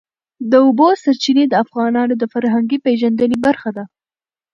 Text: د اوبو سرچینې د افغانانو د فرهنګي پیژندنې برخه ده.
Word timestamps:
د 0.51 0.53
اوبو 0.65 0.87
سرچینې 1.03 1.45
د 1.49 1.53
افغانانو 1.63 2.13
د 2.17 2.23
فرهنګي 2.33 2.77
پیژندنې 2.85 3.37
برخه 3.45 3.69
ده. 3.77 3.83